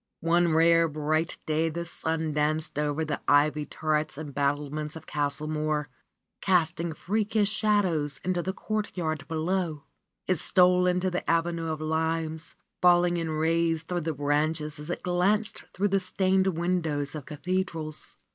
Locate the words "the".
1.69-1.85, 3.05-3.21, 8.41-8.51, 11.11-11.29, 14.01-14.13, 15.89-15.99